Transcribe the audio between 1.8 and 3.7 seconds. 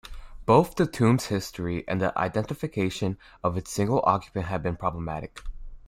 and the identification of